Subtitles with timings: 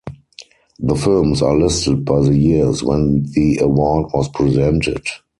[0.79, 5.03] The films are listed by the years when the award was presented.